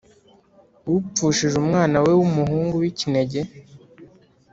[0.95, 3.41] upfushije umwana we w’umuhungu w’ikinege,